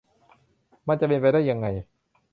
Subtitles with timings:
[0.87, 1.67] มันจะเป็นไปได้ยังไง